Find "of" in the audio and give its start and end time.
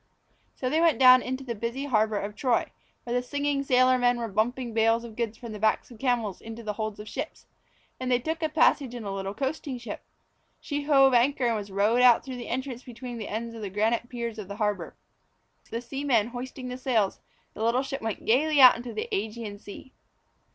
2.17-2.35, 5.03-5.15, 5.91-5.99, 6.99-7.05, 13.53-13.61, 14.39-14.47